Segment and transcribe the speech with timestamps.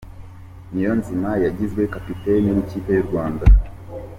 [0.71, 3.45] Niyonzima yagizwe kapiteni w’ikipe y’u rwanda